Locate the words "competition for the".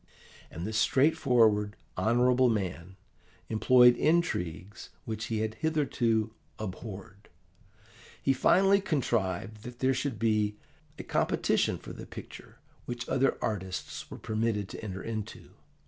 11.03-12.07